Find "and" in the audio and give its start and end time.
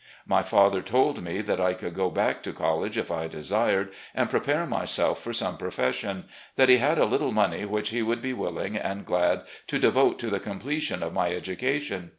4.15-4.31, 8.75-9.05